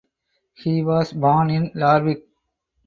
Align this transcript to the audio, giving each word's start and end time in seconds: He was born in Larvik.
He 0.55 0.81
was 0.83 1.13
born 1.13 1.51
in 1.51 1.69
Larvik. 1.75 2.23